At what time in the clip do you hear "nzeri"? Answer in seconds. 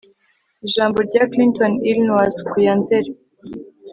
2.79-3.11